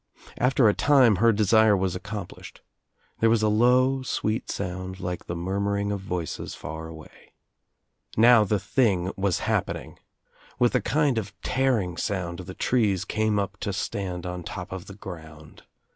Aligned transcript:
After 0.39 0.67
a 0.67 0.73
time 0.73 1.17
her 1.17 1.31
desire 1.31 1.77
was 1.77 1.95
accomplished. 1.95 2.61
There 3.19 3.29
was 3.29 3.43
a 3.43 3.47
low 3.49 4.01
sweet 4.01 4.49
sound 4.49 4.99
like 4.99 5.27
the 5.27 5.35
murmuring 5.35 5.91
of 5.91 5.99
voices 6.01 6.55
far 6.55 6.87
away. 6.87 7.33
Now 8.17 8.43
the 8.43 8.57
thing 8.57 9.11
was 9.15 9.41
happening. 9.45 9.99
With 10.57 10.73
a 10.73 10.81
kind 10.81 11.19
of 11.19 11.39
tearing 11.43 11.97
sound 11.97 12.39
the 12.39 12.55
trees 12.55 13.05
came 13.05 13.37
up 13.37 13.57
to 13.59 13.71
stand 13.71 14.25
on 14.25 14.41
top 14.41 14.71
of 14.71 14.87
the 14.87 14.95
ground. 14.95 15.61